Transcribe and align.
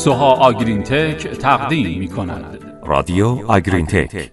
سوها 0.00 0.32
آگرین 0.32 0.82
تک 0.82 1.28
تقدیم 1.28 1.98
می 1.98 2.08
کند 2.08 2.58
رادیو 2.86 3.26
آگرین 3.46 3.86
تک 3.86 4.30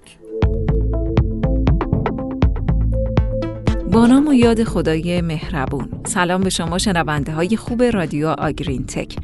با 3.92 4.06
نام 4.08 4.28
و 4.28 4.34
یاد 4.34 4.64
خدای 4.64 5.22
مهربون. 5.22 5.90
سلام 6.06 6.42
به 6.42 6.50
شما 6.50 6.78
شنونده 6.78 7.32
های 7.32 7.58
خوب 7.58 7.84
رادیو 7.84 8.28
آگرین 8.28 8.86
تک 8.86 9.16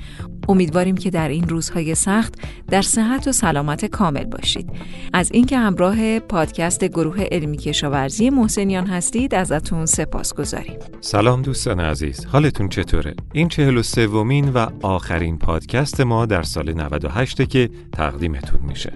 امیدواریم 0.50 0.98
که 0.98 1.10
در 1.10 1.30
این 1.30 1.50
روزهای 1.50 1.96
سخت 1.96 2.34
در 2.70 2.82
صحت 2.82 3.28
و 3.28 3.32
سلامت 3.32 3.86
کامل 3.86 4.23
باشید. 4.23 4.70
از 5.14 5.32
اینکه 5.32 5.57
همراه 5.57 6.20
پادکست 6.20 6.84
گروه 6.86 7.23
علمی 7.32 7.57
کشاورزی 7.57 8.30
محسنیان 8.30 8.88
هستید 8.88 9.36
ازتون 9.36 9.86
سپاس 9.86 10.34
گذاریم. 10.34 10.79
سلام 11.02 11.42
دوستان 11.42 11.79
عزیز 11.79 12.25
حالتون 12.25 12.70
چطوره؟ 12.70 13.16
این 13.34 13.48
چهل 13.48 13.78
و 13.78 13.84
سومین 13.84 14.50
و 14.50 14.68
آخرین 14.82 15.38
پادکست 15.38 16.02
ما 16.02 16.25
در 16.25 16.44
سال 16.44 16.74
98 16.74 17.50
که 17.50 17.69
تقدیمتون 17.91 18.60
میشه. 18.61 18.94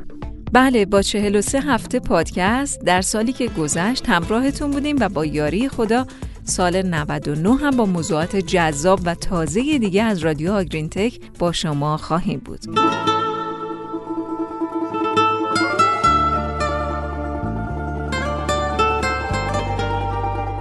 بله 0.54 0.86
با 0.86 1.02
چهل 1.02 1.36
و 1.36 1.42
سه 1.42 1.62
هفته 1.62 2.00
پادکست 2.00 2.82
در 2.82 3.02
سالی 3.02 3.34
که 3.34 3.48
گذشت 3.48 4.10
همراهتون 4.10 4.72
بودیم 4.72 4.96
و 5.00 5.10
با 5.10 5.26
یاری 5.26 5.70
خدا 5.70 6.08
سال 6.48 6.82
99 6.82 7.56
هم 7.56 7.78
با 7.78 7.86
موضوعات 7.86 8.36
جذاب 8.36 9.00
و 9.06 9.16
تازه 9.16 9.62
دیگه 9.78 10.04
از 10.04 10.20
رادیو 10.20 10.52
آگرین 10.52 10.90
تک 10.90 11.20
با 11.40 11.52
شما 11.52 11.98
خواهیم 11.98 12.42
بود. 12.46 12.60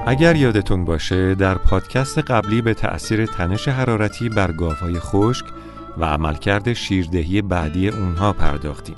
اگر 0.09 0.37
یادتون 0.37 0.85
باشه 0.85 1.35
در 1.35 1.55
پادکست 1.55 2.19
قبلی 2.19 2.63
به 2.63 2.75
تأثیر 2.75 3.27
تنش 3.27 3.69
حرارتی 3.69 4.29
بر 4.29 4.53
گاوهای 4.53 4.99
خشک 4.99 5.45
و 5.99 6.05
عملکرد 6.05 6.73
شیردهی 6.73 7.43
بعدی 7.43 7.89
اونها 7.89 8.33
پرداختیم. 8.33 8.97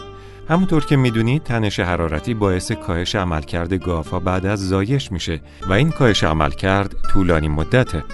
همونطور 0.48 0.84
که 0.84 0.96
می‌دونید 0.96 1.42
تنش 1.42 1.80
حرارتی 1.80 2.34
باعث 2.34 2.72
کاهش 2.72 3.14
عملکرد 3.14 3.74
گاوها 3.74 4.20
بعد 4.20 4.46
از 4.46 4.68
زایش 4.68 5.12
میشه 5.12 5.40
و 5.68 5.72
این 5.72 5.90
کاهش 5.90 6.24
عملکرد 6.24 6.94
طولانی 7.12 7.48
مدته. 7.48 8.04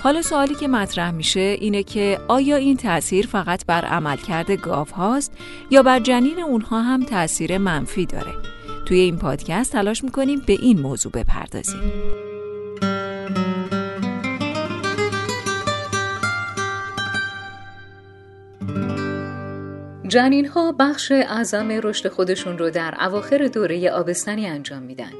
حالا 0.00 0.22
سوالی 0.22 0.54
که 0.54 0.68
مطرح 0.68 1.10
میشه 1.10 1.40
اینه 1.40 1.82
که 1.82 2.18
آیا 2.28 2.56
این 2.56 2.76
تأثیر 2.76 3.26
فقط 3.26 3.66
بر 3.66 3.84
عملکرد 3.84 4.50
گاو 4.50 4.86
هاست 4.96 5.32
یا 5.70 5.82
بر 5.82 6.00
جنین 6.00 6.40
اونها 6.40 6.82
هم 6.82 7.02
تأثیر 7.02 7.58
منفی 7.58 8.06
داره؟ 8.06 8.34
توی 8.86 8.98
این 8.98 9.16
پادکست 9.16 9.72
تلاش 9.72 10.04
می‌کنیم 10.04 10.42
به 10.46 10.52
این 10.52 10.80
موضوع 10.80 11.12
بپردازیم. 11.12 11.80
جنین 20.08 20.46
ها 20.46 20.72
بخش 20.72 21.12
اعظم 21.12 21.68
رشد 21.82 22.08
خودشون 22.08 22.58
رو 22.58 22.70
در 22.70 22.94
اواخر 23.00 23.38
دوره 23.38 23.90
آبستنی 23.90 24.46
انجام 24.46 24.82
میدن 24.82 25.12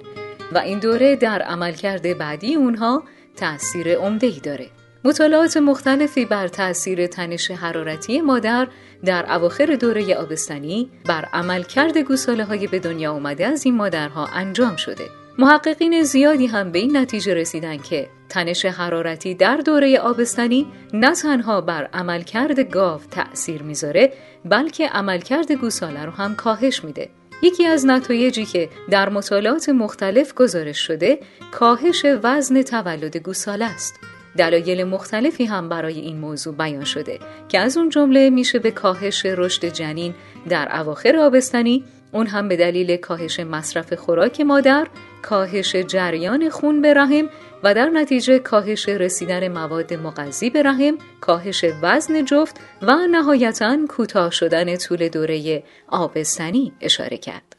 و 0.53 0.59
این 0.59 0.79
دوره 0.79 1.17
در 1.17 1.43
عملکرد 1.43 2.19
بعدی 2.19 2.55
اونها 2.55 3.03
تأثیر 3.37 3.95
عمده 3.99 4.27
ای 4.27 4.41
داره. 4.41 4.67
مطالعات 5.05 5.57
مختلفی 5.57 6.25
بر 6.25 6.49
تأثیر 6.49 7.07
تنش 7.07 7.51
حرارتی 7.51 8.21
مادر 8.21 8.69
در 9.05 9.33
اواخر 9.33 9.67
دوره 9.81 10.15
آبستنی 10.15 10.91
بر 11.05 11.25
عملکرد 11.33 11.99
گوساله 11.99 12.45
های 12.45 12.67
به 12.67 12.79
دنیا 12.79 13.13
آمده 13.13 13.47
از 13.47 13.67
این 13.67 13.75
مادرها 13.75 14.27
انجام 14.27 14.77
شده. 14.77 15.24
محققین 15.39 16.03
زیادی 16.03 16.47
هم 16.47 16.73
به 16.73 16.79
این 16.79 16.97
نتیجه 16.97 17.35
رسیدن 17.35 17.77
که 17.77 18.09
تنش 18.29 18.65
حرارتی 18.65 19.35
در 19.35 19.57
دوره 19.57 19.99
آبستنی 19.99 20.67
نه 20.93 21.15
تنها 21.15 21.61
بر 21.61 21.89
عملکرد 21.93 22.61
گاو 22.61 23.01
تأثیر 23.11 23.63
می‌ذاره 23.63 24.13
بلکه 24.45 24.89
عملکرد 24.89 25.53
گوساله 25.53 26.05
رو 26.05 26.13
هم 26.13 26.35
کاهش 26.35 26.85
میده. 26.85 27.09
یکی 27.43 27.67
از 27.67 27.87
نتایجی 27.87 28.45
که 28.45 28.69
در 28.91 29.09
مطالعات 29.09 29.69
مختلف 29.69 30.35
گزارش 30.35 30.79
شده 30.79 31.19
کاهش 31.53 32.07
وزن 32.23 32.63
تولد 32.63 33.17
گوساله 33.17 33.65
است. 33.65 34.01
دلایل 34.39 34.85
مختلفی 34.85 35.45
هم 35.45 35.69
برای 35.69 36.01
این 36.01 36.19
موضوع 36.19 36.55
بیان 36.55 36.85
شده 36.85 37.19
که 37.49 37.59
از 37.59 37.77
اون 37.77 37.89
جمله 37.89 38.31
میشه 38.31 38.59
به 38.59 38.71
کاهش 38.71 39.27
رشد 39.27 39.65
جنین 39.65 40.15
در 40.49 40.81
اواخر 40.81 41.17
آبستنی 41.17 41.85
اون 42.13 42.27
هم 42.27 42.49
به 42.49 42.57
دلیل 42.57 42.97
کاهش 42.97 43.41
مصرف 43.41 43.95
خوراک 43.95 44.41
مادر، 44.41 44.87
کاهش 45.25 45.77
جریان 45.77 46.51
خون 46.51 46.83
به 46.83 46.95
رحم 46.95 47.29
و 47.63 47.75
در 47.75 47.91
نتیجه 47.91 48.39
کاهش 48.39 48.89
رسیدن 48.89 49.49
مواد 49.49 49.95
مغذی 49.95 50.51
به 50.51 50.63
رحم، 50.63 50.95
کاهش 51.21 51.65
وزن 51.83 52.25
جفت 52.25 52.61
و 52.83 52.97
نهایتا 53.11 53.79
کوتاه 53.89 54.31
شدن 54.31 54.77
طول 54.77 55.09
دوره 55.09 55.63
آبستنی 55.89 56.73
اشاره 56.81 57.17
کرد. 57.17 57.57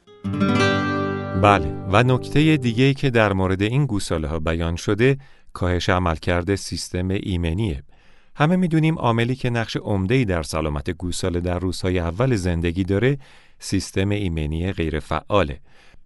بله 1.42 1.68
و 1.92 2.04
نکته 2.04 2.58
دیگه 2.58 2.94
که 2.94 3.10
در 3.10 3.34
مورد 3.34 3.62
این 3.62 3.86
گوساله 3.86 4.28
ها 4.28 4.40
بیان 4.40 4.76
شده 4.76 5.18
کاهش 5.54 5.90
عملکرد 5.90 6.56
سیستم 6.56 7.08
ایمنیه 7.10 7.84
همه 8.36 8.56
می‌دونیم 8.56 9.00
عاملی 9.00 9.36
که 9.36 9.50
نقش 9.50 9.78
عمده‌ای 9.78 10.26
در 10.26 10.44
سلامت 10.44 10.90
گوساله 10.90 11.40
در 11.40 11.60
روزهای 11.60 12.00
اول 12.00 12.36
زندگی 12.36 12.84
داره 12.84 13.18
سیستم 13.60 14.10
ایمنی 14.10 14.72
غیر 14.72 15.00
فعاله 15.00 15.60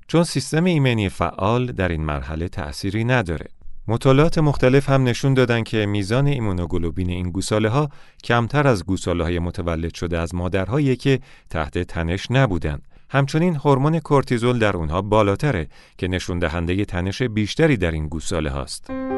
چون 0.10 0.24
سیستم 0.24 0.64
ایمنی 0.64 1.10
فعال 1.10 1.66
در 1.66 1.90
این 1.90 2.06
مرحله 2.06 2.48
تأثیری 2.48 3.04
نداره 3.04 3.46
مطالعات 3.88 4.38
مختلف 4.38 4.90
هم 4.90 5.04
نشون 5.04 5.34
دادن 5.34 5.64
که 5.64 5.86
میزان 5.86 6.28
ایمونوگلوبین 6.28 7.10
این 7.10 7.32
گوساله 7.32 7.70
ها 7.70 7.90
کمتر 8.24 8.68
از 8.68 8.86
گوساله 8.86 9.24
های 9.24 9.40
متولد 9.40 9.94
شده 9.94 10.20
از 10.20 10.36
مادرهایی 10.36 10.96
که 10.96 11.20
تحت 11.50 11.78
تنش 11.78 12.32
نبودن. 12.32 12.82
همچنین 13.10 13.56
هورمون 13.56 14.00
کورتیزول 14.00 14.60
در 14.60 14.78
اونها 14.78 15.02
بالاتره 15.02 15.68
که 15.98 16.08
نشون 16.08 16.40
دهنده 16.40 16.86
تنش 16.86 17.22
بیشتری 17.22 17.78
در 17.78 17.92
این 17.92 18.08
گوساله 18.08 18.50
هاست. 18.50 19.09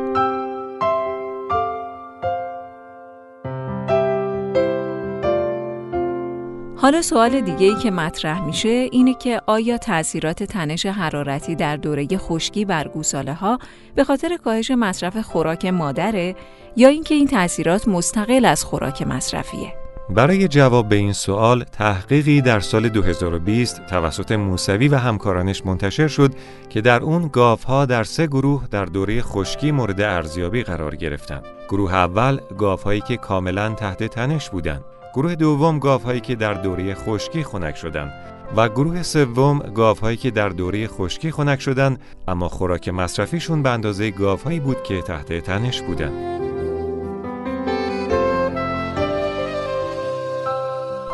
حالا 6.81 7.01
سوال 7.01 7.41
دیگه 7.41 7.67
ای 7.67 7.75
که 7.75 7.91
مطرح 7.91 8.45
میشه 8.45 8.87
اینه 8.91 9.13
که 9.13 9.41
آیا 9.45 9.77
تاثیرات 9.77 10.43
تنش 10.43 10.85
حرارتی 10.85 11.55
در 11.55 11.77
دوره 11.77 12.07
خشکی 12.17 12.65
بر 12.65 12.87
گوساله 12.87 13.33
ها 13.33 13.59
به 13.95 14.03
خاطر 14.03 14.37
کاهش 14.37 14.71
مصرف 14.71 15.17
خوراک 15.17 15.65
مادره 15.65 16.35
یا 16.75 16.87
اینکه 16.87 17.15
این 17.15 17.27
تاثیرات 17.27 17.87
مستقل 17.87 18.45
از 18.45 18.63
خوراک 18.63 19.01
مصرفیه؟ 19.01 19.73
برای 20.09 20.47
جواب 20.47 20.89
به 20.89 20.95
این 20.95 21.13
سوال 21.13 21.63
تحقیقی 21.63 22.41
در 22.41 22.59
سال 22.59 22.89
2020 22.89 23.85
توسط 23.85 24.31
موسوی 24.31 24.87
و 24.87 24.95
همکارانش 24.95 25.65
منتشر 25.65 26.07
شد 26.07 26.31
که 26.69 26.81
در 26.81 27.01
اون 27.01 27.27
گاوها 27.27 27.85
در 27.85 28.03
سه 28.03 28.27
گروه 28.27 28.67
در 28.71 28.85
دوره 28.85 29.21
خشکی 29.21 29.71
مورد 29.71 30.01
ارزیابی 30.01 30.63
قرار 30.63 30.95
گرفتند. 30.95 31.45
گروه 31.69 31.93
اول 31.93 32.39
گاوهایی 32.57 33.01
که 33.01 33.17
کاملا 33.17 33.69
تحت 33.69 34.03
تنش 34.03 34.49
بودند. 34.49 34.83
گروه 35.13 35.35
دوم 35.35 35.79
گاوهایی 35.79 36.19
که 36.19 36.35
در 36.35 36.53
دوره 36.53 36.93
خشکی 36.93 37.43
خنک 37.43 37.75
شدند 37.75 38.11
و 38.55 38.69
گروه 38.69 39.03
سوم 39.03 39.59
گاوهایی 39.59 40.17
که 40.17 40.31
در 40.31 40.49
دوره 40.49 40.87
خشکی 40.87 41.31
خنک 41.31 41.61
شدند 41.61 41.99
اما 42.27 42.49
خوراک 42.49 42.89
مصرفیشون 42.89 43.63
به 43.63 43.69
اندازه 43.69 44.11
گاوهایی 44.11 44.59
بود 44.59 44.83
که 44.83 45.01
تحت 45.01 45.33
تنش 45.33 45.81
بودند. 45.81 46.50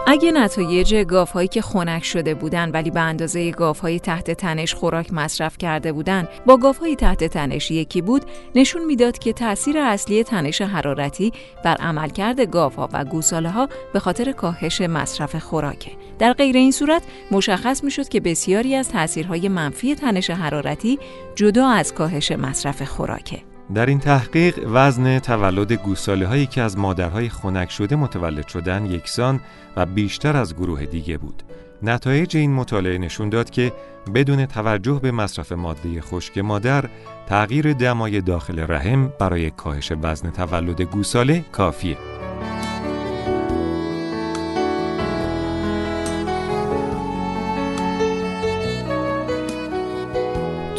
اگه 0.09 0.31
نتایج 0.31 0.95
گاوهایی 0.95 1.47
که 1.47 1.61
خنک 1.61 2.03
شده 2.03 2.33
بودن 2.33 2.71
ولی 2.71 2.91
به 2.91 2.99
اندازه 2.99 3.51
گاوهای 3.51 3.99
تحت 3.99 4.31
تنش 4.31 4.73
خوراک 4.73 5.13
مصرف 5.13 5.57
کرده 5.57 5.91
بودن 5.91 6.27
با 6.45 6.57
گاوهای 6.57 6.95
تحت 6.95 7.23
تنش 7.23 7.71
یکی 7.71 8.01
بود 8.01 8.25
نشون 8.55 8.85
می‌داد 8.85 9.17
که 9.17 9.33
تاثیر 9.33 9.77
اصلی 9.77 10.23
تنش 10.23 10.61
حرارتی 10.61 11.31
بر 11.63 11.75
عملکرد 11.75 12.41
گاوها 12.41 12.89
و 12.93 13.05
گوساله 13.05 13.49
ها 13.49 13.69
به 13.93 13.99
خاطر 13.99 14.31
کاهش 14.31 14.81
مصرف 14.81 15.35
خوراکه. 15.35 15.91
در 16.19 16.33
غیر 16.33 16.57
این 16.57 16.71
صورت 16.71 17.03
مشخص 17.31 17.83
می‌شد 17.83 18.07
که 18.07 18.19
بسیاری 18.19 18.75
از 18.75 18.89
تاثیرهای 18.89 19.49
منفی 19.49 19.95
تنش 19.95 20.29
حرارتی 20.29 20.99
جدا 21.35 21.67
از 21.67 21.93
کاهش 21.93 22.31
مصرف 22.31 22.81
خوراکه. 22.83 23.46
در 23.73 23.85
این 23.85 23.99
تحقیق 23.99 24.59
وزن 24.65 25.19
تولد 25.19 25.73
گوساله 25.73 26.27
هایی 26.27 26.45
که 26.45 26.61
از 26.61 26.77
مادرهای 26.77 27.29
خنک 27.29 27.71
شده 27.71 27.95
متولد 27.95 28.47
شدن 28.47 28.85
یکسان 28.85 29.39
و 29.75 29.85
بیشتر 29.85 30.37
از 30.37 30.55
گروه 30.55 30.85
دیگه 30.85 31.17
بود. 31.17 31.43
نتایج 31.83 32.37
این 32.37 32.53
مطالعه 32.53 32.97
نشون 32.97 33.29
داد 33.29 33.49
که 33.49 33.73
بدون 34.15 34.45
توجه 34.45 34.99
به 35.01 35.11
مصرف 35.11 35.51
ماده 35.51 36.01
خشک 36.01 36.37
مادر، 36.37 36.89
تغییر 37.27 37.73
دمای 37.73 38.21
داخل 38.21 38.65
رحم 38.67 39.13
برای 39.19 39.51
کاهش 39.51 39.91
وزن 40.01 40.29
تولد 40.29 40.81
گوساله 40.81 41.45
کافیه. 41.51 42.16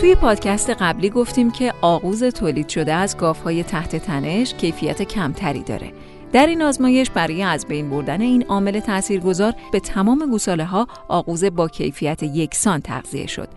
توی 0.01 0.15
پادکست 0.15 0.71
قبلی 0.71 1.11
گفتیم 1.11 1.51
که 1.51 1.75
آغوز 1.81 2.25
تولید 2.25 2.69
شده 2.69 2.93
از 2.93 3.17
گاوهای 3.17 3.63
تحت 3.63 3.97
تنش 3.97 4.55
کیفیت 4.55 5.03
کمتری 5.03 5.63
داره. 5.63 5.93
در 6.33 6.47
این 6.47 6.63
آزمایش 6.63 7.11
برای 7.11 7.43
از 7.43 7.67
بین 7.67 7.91
بردن 7.91 8.21
این 8.21 8.45
عامل 8.45 8.81
تاثیرگذار 8.81 9.53
به 9.73 9.81
تمام 9.81 10.31
گوساله 10.31 10.65
ها 10.65 10.87
آغوز 11.09 11.45
با 11.45 11.69
کیفیت 11.69 12.23
یکسان 12.23 12.81
تغذیه 12.81 13.27
شد. 13.27 13.49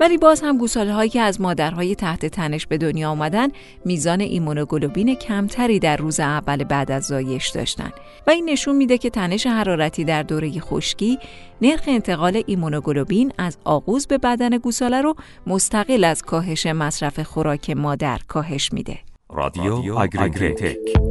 ولی 0.00 0.18
باز 0.18 0.40
هم 0.40 0.58
گوساله 0.58 0.92
هایی 0.92 1.10
که 1.10 1.20
از 1.20 1.40
مادرهای 1.40 1.94
تحت 1.94 2.26
تنش 2.26 2.66
به 2.66 2.78
دنیا 2.78 3.10
آمدن 3.10 3.48
میزان 3.84 4.20
ایمونوگلوبین 4.20 5.14
کمتری 5.14 5.78
در 5.78 5.96
روز 5.96 6.20
اول 6.20 6.64
بعد 6.64 6.90
از 6.90 7.04
زایش 7.04 7.48
داشتند 7.48 7.92
و 8.26 8.30
این 8.30 8.50
نشون 8.50 8.76
میده 8.76 8.98
که 8.98 9.10
تنش 9.10 9.46
حرارتی 9.46 10.04
در 10.04 10.22
دوره 10.22 10.60
خشکی 10.60 11.18
نرخ 11.62 11.84
انتقال 11.86 12.42
ایمونوگلوبین 12.46 13.32
از 13.38 13.56
آغوز 13.64 14.06
به 14.06 14.18
بدن 14.18 14.58
گوساله 14.58 15.00
رو 15.00 15.14
مستقل 15.46 16.04
از 16.04 16.22
کاهش 16.22 16.66
مصرف 16.66 17.20
خوراک 17.20 17.70
مادر 17.70 18.18
کاهش 18.28 18.72
میده. 18.72 18.98
رادیو 19.30 19.94
آگریتک 19.98 21.07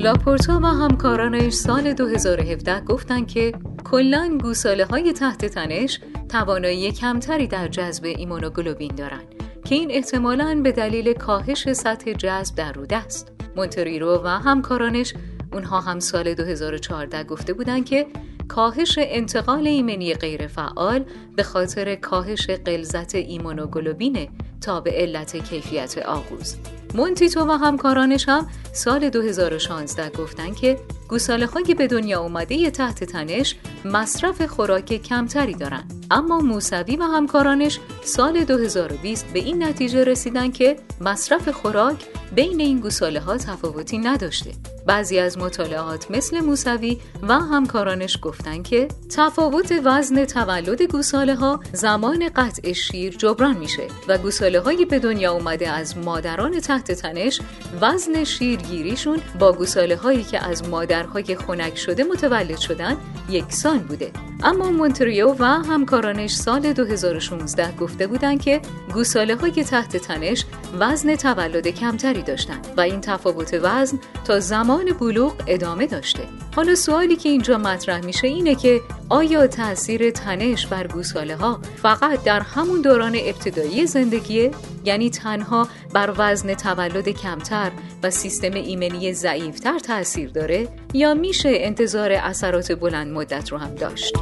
لاپورتا 0.00 0.60
و 0.62 0.66
همکارانش 0.66 1.52
سال 1.52 1.92
2017 1.92 2.80
گفتند 2.80 3.28
که 3.28 3.52
کلا 3.84 4.38
گوساله 4.42 4.84
های 4.84 5.12
تحت 5.12 5.44
تنش 5.44 6.00
توانایی 6.28 6.92
کمتری 6.92 7.46
در 7.46 7.68
جذب 7.68 8.04
ایمونوگلوبین 8.04 8.94
دارند 8.94 9.34
که 9.64 9.74
این 9.74 9.90
احتمالاً 9.90 10.60
به 10.62 10.72
دلیل 10.72 11.12
کاهش 11.12 11.72
سطح 11.72 12.12
جذب 12.12 12.54
در 12.54 12.72
روده 12.72 12.96
است. 12.96 13.32
مونتریرو 13.56 14.22
و 14.24 14.28
همکارانش 14.28 15.14
اونها 15.52 15.80
هم 15.80 16.00
سال 16.00 16.34
2014 16.34 17.24
گفته 17.24 17.52
بودند 17.52 17.84
که 17.84 18.06
کاهش 18.48 18.98
انتقال 18.98 19.66
ایمنی 19.66 20.14
غیرفعال 20.14 21.04
به 21.36 21.42
خاطر 21.42 21.94
کاهش 21.94 22.50
قلزت 22.50 23.14
ایمونوگلوبینه 23.14 24.28
تا 24.60 24.80
به 24.80 24.90
علت 24.90 25.36
کیفیت 25.36 25.98
آغوز. 25.98 26.56
مونتیتو 26.94 27.46
و 27.46 27.50
همکارانش 27.50 28.28
هم 28.28 28.46
سال 28.72 29.10
2016 29.10 30.10
گفتن 30.10 30.54
که 30.54 30.80
گوساله 31.08 31.46
های 31.46 31.74
به 31.74 31.86
دنیا 31.86 32.20
اومده 32.20 32.70
تحت 32.70 33.04
تنش 33.04 33.56
مصرف 33.84 34.42
خوراک 34.42 35.02
کمتری 35.02 35.54
دارن. 35.54 35.84
اما 36.10 36.38
موسوی 36.38 36.96
و 36.96 37.02
همکارانش 37.02 37.78
سال 38.04 38.44
2020 38.44 39.26
به 39.32 39.38
این 39.38 39.62
نتیجه 39.62 40.04
رسیدن 40.04 40.50
که 40.50 40.76
مصرف 41.00 41.48
خوراک 41.48 42.04
بین 42.34 42.60
این 42.60 42.80
گوساله 42.80 43.20
ها 43.20 43.36
تفاوتی 43.36 43.98
نداشته. 43.98 44.52
بعضی 44.86 45.18
از 45.18 45.38
مطالعات 45.38 46.10
مثل 46.10 46.40
موسوی 46.40 46.98
و 47.22 47.38
همکارانش 47.38 48.18
گفتن 48.22 48.62
که 48.62 48.88
تفاوت 49.16 49.74
وزن 49.84 50.24
تولد 50.24 50.82
گوساله 50.82 51.34
ها 51.34 51.60
زمان 51.72 52.28
قطع 52.36 52.72
شیر 52.72 53.16
جبران 53.16 53.56
میشه 53.56 53.88
و 54.08 54.18
گوساله 54.18 54.60
های 54.60 54.84
به 54.84 54.98
دنیا 54.98 55.32
اومده 55.32 55.70
از 55.70 55.98
مادران 55.98 56.60
تحت 56.60 56.92
تنش 56.92 57.40
وزن 57.80 58.24
شیرگیریشون 58.24 59.18
با 59.38 59.52
گوساله 59.52 59.96
هایی 59.96 60.22
که 60.22 60.44
از 60.46 60.68
مادرهای 60.98 61.36
خنک 61.36 61.78
شده 61.78 62.04
متولد 62.04 62.58
شدن 62.58 62.96
یکسان 63.30 63.78
بوده. 63.78 64.10
اما 64.42 64.70
مونتریو 64.70 65.34
و 65.38 65.44
همکارانش 65.44 66.34
سال 66.34 66.72
2016 66.72 67.76
گفته 67.76 68.06
بودند 68.06 68.42
که 68.42 68.60
گوساله 68.94 69.36
های 69.36 69.64
تحت 69.64 69.96
تنش 69.96 70.44
وزن 70.80 71.16
تولد 71.16 71.68
کمتری 71.68 72.22
داشتند 72.22 72.66
و 72.76 72.80
این 72.80 73.00
تفاوت 73.00 73.58
وزن 73.62 73.98
تا 74.24 74.40
زمان 74.40 74.84
بلوغ 74.84 75.34
ادامه 75.46 75.86
داشته. 75.86 76.22
حالا 76.56 76.74
سوالی 76.74 77.16
که 77.16 77.28
اینجا 77.28 77.58
مطرح 77.58 78.04
میشه 78.04 78.28
اینه 78.28 78.54
که 78.54 78.80
آیا 79.08 79.46
تاثیر 79.46 80.10
تنش 80.10 80.66
بر 80.66 80.86
گوساله 80.86 81.36
ها 81.36 81.60
فقط 81.82 82.24
در 82.24 82.40
همون 82.40 82.82
دوران 82.82 83.16
ابتدایی 83.24 83.86
زندگیه؟ 83.86 84.50
یعنی 84.84 85.10
تنها 85.10 85.68
بر 85.92 86.14
وزن 86.18 86.54
تولد 86.54 87.08
کمتر 87.08 87.70
و 88.02 88.10
سیستم 88.10 88.52
ایمنی 88.52 89.12
ضعیفتر 89.12 89.78
تاثیر 89.78 90.30
داره؟ 90.30 90.68
یا 90.94 91.14
میشه 91.14 91.50
انتظار 91.52 92.12
اثرات 92.12 92.72
بلند 92.72 93.12
مدت 93.12 93.52
رو 93.52 93.58
هم 93.58 93.74
داشت؟ 93.74 94.14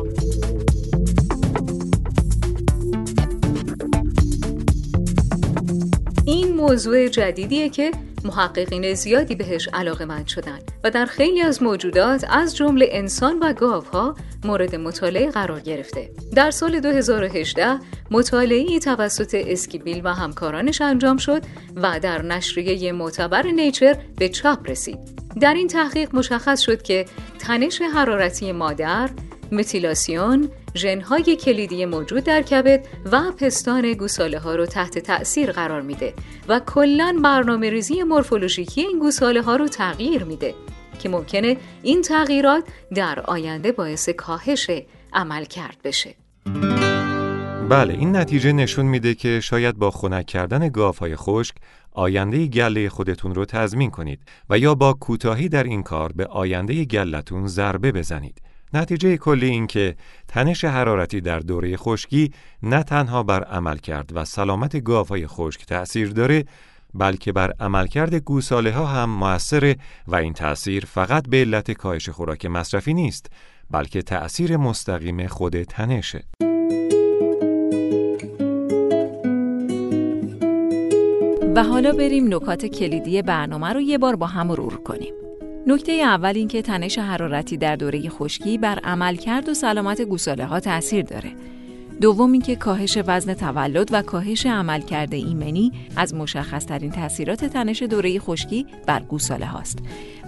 موضوع 6.69 7.09
جدیدیه 7.09 7.69
که 7.69 7.91
محققین 8.25 8.95
زیادی 8.95 9.35
بهش 9.35 9.69
علاقه 9.73 10.05
مند 10.05 10.27
شدن 10.27 10.59
و 10.85 10.91
در 10.91 11.07
خیلی 11.07 11.41
از 11.41 11.63
موجودات 11.63 12.25
از 12.31 12.57
جمله 12.57 12.89
انسان 12.91 13.39
و 13.39 13.53
گاوها 13.53 14.17
مورد 14.45 14.75
مطالعه 14.75 15.31
قرار 15.31 15.61
گرفته. 15.61 16.11
در 16.35 16.51
سال 16.51 16.81
2018 16.81 17.79
مطالعه 18.11 18.79
توسط 18.79 19.35
اسکیبیل 19.47 20.01
و 20.05 20.15
همکارانش 20.15 20.81
انجام 20.81 21.17
شد 21.17 21.43
و 21.77 22.01
در 22.01 22.23
نشریه 22.23 22.93
معتبر 22.93 23.47
نیچر 23.47 23.97
به 24.17 24.29
چاپ 24.29 24.71
رسید. 24.71 24.99
در 25.41 25.55
این 25.55 25.69
تحقیق 25.69 26.15
مشخص 26.15 26.61
شد 26.61 26.83
که 26.83 27.05
تنش 27.39 27.83
حرارتی 27.83 28.53
مادر، 28.53 29.11
متیلاسیون، 29.53 30.49
ژنهای 30.77 31.37
کلیدی 31.37 31.85
موجود 31.85 32.25
در 32.25 32.43
کبد 32.43 32.87
و 33.13 33.33
پستان 33.33 33.93
گوساله 33.93 34.39
ها 34.39 34.55
رو 34.55 34.67
تحت 34.67 34.99
تأثیر 34.99 35.53
قرار 35.53 35.83
میده 35.83 36.15
و 36.49 36.61
کلا 36.67 37.21
برنامه 37.25 37.71
ریزی 37.71 38.03
مورفولوژیکی 38.03 38.81
این 38.81 38.99
گوساله 38.99 39.43
ها 39.43 39.57
رو 39.57 39.69
تغییر 39.69 40.25
میده 40.25 40.55
که 40.99 41.09
ممکنه 41.09 41.57
این 41.83 42.03
تغییرات 42.03 42.65
در 42.95 43.21
آینده 43.21 43.73
باعث 43.73 44.09
کاهش 44.09 44.71
عمل 45.13 45.45
کرد 45.45 45.77
بشه. 45.85 46.15
بله 47.69 47.95
این 47.95 48.17
نتیجه 48.17 48.53
نشون 48.53 48.87
میده 48.87 49.15
که 49.15 49.41
شاید 49.41 49.77
با 49.77 49.91
خنک 49.91 50.27
کردن 50.27 50.71
های 51.01 51.17
خشک 51.17 51.57
آینده 51.93 52.47
گله 52.47 52.89
خودتون 52.89 53.35
رو 53.35 53.45
تضمین 53.45 53.91
کنید 53.91 54.21
و 54.51 54.59
یا 54.59 54.75
با 54.75 54.93
کوتاهی 54.93 55.49
در 55.49 55.65
این 55.65 55.83
کار 55.83 56.13
به 56.13 56.27
آینده 56.27 56.85
گلتون 56.85 57.47
ضربه 57.47 57.93
بزنید. 57.93 58.43
نتیجه 58.75 59.17
کلی 59.17 59.47
این 59.47 59.67
که 59.67 59.97
تنش 60.29 60.65
حرارتی 60.65 61.21
در 61.21 61.39
دوره 61.39 61.77
خشکی 61.77 62.33
نه 62.63 62.83
تنها 62.83 63.23
بر 63.23 63.45
عمل 63.45 63.77
کرد 63.77 64.11
و 64.15 64.25
سلامت 64.25 64.85
گاوهای 64.85 65.27
خشک 65.27 65.67
تأثیر 65.67 66.09
داره 66.09 66.45
بلکه 66.95 67.33
بر 67.33 67.53
عملکرد 67.61 68.15
گوساله 68.15 68.73
ها 68.73 68.87
هم 68.87 69.11
موثره 69.11 69.77
و 70.07 70.17
این 70.17 70.33
تأثیر 70.33 70.85
فقط 70.85 71.29
به 71.29 71.37
علت 71.37 71.71
کاهش 71.71 72.09
خوراک 72.09 72.47
مصرفی 72.47 72.95
نیست 72.95 73.31
بلکه 73.71 74.03
تأثیر 74.03 74.57
مستقیم 74.57 75.27
خود 75.27 75.63
تنشه. 75.63 76.25
و 81.57 81.65
حالا 81.65 81.93
بریم 81.93 82.35
نکات 82.35 82.67
کلیدی 82.67 83.23
برنامه 83.23 83.73
رو 83.73 83.81
یه 83.81 83.99
بار 83.99 84.17
با 84.17 84.27
هم 84.27 84.47
مرور 84.47 84.77
کنیم. 84.83 85.26
نکته 85.69 85.93
اول 85.93 86.33
این 86.37 86.49
که 86.49 86.63
تنش 86.63 86.99
حرارتی 86.99 87.57
در 87.57 87.77
دوره 87.77 88.09
خشکی 88.09 88.59
بر 88.59 88.79
عملکرد 88.79 89.49
و 89.49 89.55
سلامت 89.55 90.01
گوساله 90.01 90.45
ها 90.45 90.61
تاثیر 90.61 91.05
داره. 91.05 91.33
دوم 92.01 92.33
اینکه 92.33 92.57
کاهش 92.57 92.99
وزن 93.07 93.35
تولد 93.35 93.89
و 93.93 94.03
کاهش 94.03 94.47
عملکرد 94.47 95.15
ایمنی 95.15 95.73
از 95.97 96.15
مشخصترین 96.15 96.91
تاثیرات 96.91 97.45
تنش 97.45 97.83
دوره 97.83 98.19
خشکی 98.19 98.67
بر 98.87 99.01
گوساله 99.01 99.47
هاست. 99.47 99.79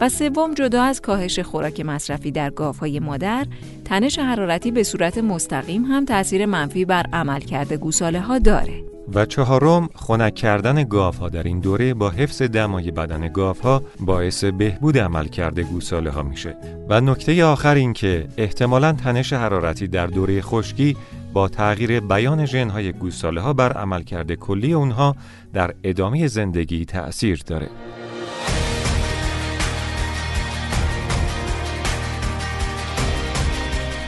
و 0.00 0.08
سوم 0.08 0.54
جدا 0.54 0.82
از 0.82 1.00
کاهش 1.00 1.38
خوراک 1.38 1.80
مصرفی 1.80 2.30
در 2.30 2.50
گاوهای 2.50 3.00
مادر، 3.00 3.46
تنش 3.84 4.18
حرارتی 4.18 4.70
به 4.70 4.82
صورت 4.82 5.18
مستقیم 5.18 5.84
هم 5.84 6.04
تاثیر 6.04 6.46
منفی 6.46 6.84
بر 6.84 7.06
عملکرد 7.12 7.72
گوساله 7.72 8.20
ها 8.20 8.38
داره. 8.38 8.97
و 9.14 9.24
چهارم 9.24 9.88
خنک 9.94 10.34
کردن 10.34 10.88
ها 10.92 11.28
در 11.28 11.42
این 11.42 11.60
دوره 11.60 11.94
با 11.94 12.10
حفظ 12.10 12.42
دمای 12.42 12.90
بدن 12.90 13.32
ها 13.62 13.82
باعث 14.00 14.44
بهبود 14.44 14.98
عملکرد 14.98 15.60
گوساله 15.60 16.10
ها 16.10 16.22
میشه. 16.22 16.56
و 16.88 17.00
نکته 17.00 17.44
آخر 17.44 17.74
این 17.74 17.92
که 17.92 18.28
احتمالا 18.36 18.92
تنش 18.92 19.32
حرارتی 19.32 19.88
در 19.88 20.06
دوره 20.06 20.40
خشکی 20.40 20.96
با 21.32 21.48
تغییر 21.48 22.00
بیان 22.00 22.46
ژنهای 22.46 22.92
گوساله 22.92 23.40
ها 23.40 23.52
بر 23.52 23.72
عملکرد 23.72 24.34
کلی 24.34 24.72
اونها 24.72 25.16
در 25.52 25.74
ادامه 25.84 26.26
زندگی 26.26 26.84
تأثیر 26.84 27.42
داره. 27.46 27.68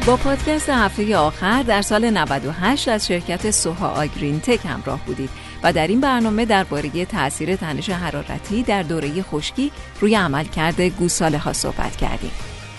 با 0.06 0.16
پادکست 0.16 0.68
هفته 0.68 1.16
آخر 1.16 1.62
در 1.62 1.82
سال 1.82 2.10
98 2.10 2.88
از 2.88 3.06
شرکت 3.06 3.50
سوها 3.50 3.88
آگرین 3.88 4.40
تک 4.40 4.66
همراه 4.66 5.00
بودید 5.06 5.30
و 5.62 5.72
در 5.72 5.86
این 5.86 6.00
برنامه 6.00 6.44
درباره 6.44 7.04
تاثیر 7.04 7.56
تنش 7.56 7.90
حرارتی 7.90 8.62
در 8.62 8.82
دوره 8.82 9.22
خشکی 9.22 9.72
روی 10.00 10.14
عملکرد 10.14 10.80
گوساله 10.80 11.38
ها 11.38 11.52
صحبت 11.52 11.96
کردیم. 11.96 12.30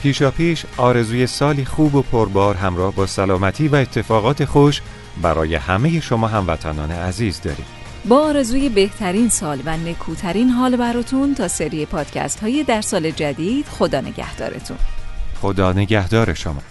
پیشا 0.03 0.31
پیش 0.31 0.65
آرزوی 0.77 1.27
سالی 1.27 1.65
خوب 1.65 1.95
و 1.95 2.01
پربار 2.01 2.55
همراه 2.55 2.95
با 2.95 3.05
سلامتی 3.05 3.67
و 3.67 3.75
اتفاقات 3.75 4.45
خوش 4.45 4.81
برای 5.21 5.55
همه 5.55 5.99
شما 5.99 6.27
هموطنان 6.27 6.91
عزیز 6.91 7.41
داریم. 7.41 7.65
با 8.05 8.17
آرزوی 8.17 8.69
بهترین 8.69 9.29
سال 9.29 9.59
و 9.65 9.77
نکوترین 9.77 10.49
حال 10.49 10.75
براتون 10.75 11.35
تا 11.35 11.47
سری 11.47 11.85
پادکست 11.85 12.39
های 12.39 12.63
در 12.63 12.81
سال 12.81 13.11
جدید 13.11 13.65
خدا 13.65 14.01
نگهدارتون. 14.01 14.77
خدا 15.41 15.73
نگهدار 15.73 16.33
شما. 16.33 16.70